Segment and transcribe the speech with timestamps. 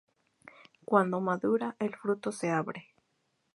[0.83, 2.95] Cuando madura, el fruto se abre.